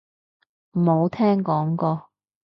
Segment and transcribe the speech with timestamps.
[0.71, 2.09] 冇聽講過